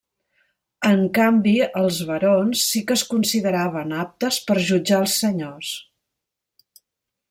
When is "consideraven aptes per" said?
3.13-4.61